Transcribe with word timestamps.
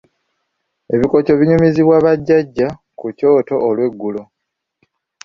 Ebikoco 0.93 1.31
binyumizibwa 1.39 1.95
bajjajja 2.05 2.67
ku 2.99 3.05
kyoto 3.17 3.55
olweggulo. 3.67 4.21